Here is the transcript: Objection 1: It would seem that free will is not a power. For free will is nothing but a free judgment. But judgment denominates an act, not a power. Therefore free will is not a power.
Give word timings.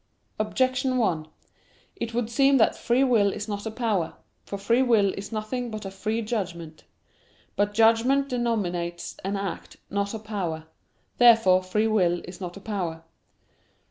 Objection 0.39 0.97
1: 0.97 1.27
It 1.95 2.11
would 2.11 2.27
seem 2.27 2.57
that 2.57 2.75
free 2.75 3.03
will 3.03 3.31
is 3.31 3.47
not 3.47 3.67
a 3.67 3.69
power. 3.69 4.15
For 4.47 4.57
free 4.57 4.81
will 4.81 5.13
is 5.13 5.31
nothing 5.31 5.69
but 5.69 5.85
a 5.85 5.91
free 5.91 6.23
judgment. 6.23 6.85
But 7.55 7.75
judgment 7.75 8.27
denominates 8.27 9.15
an 9.23 9.35
act, 9.37 9.77
not 9.91 10.15
a 10.15 10.17
power. 10.17 10.63
Therefore 11.19 11.61
free 11.61 11.85
will 11.85 12.19
is 12.25 12.41
not 12.41 12.57
a 12.57 12.61
power. 12.61 13.03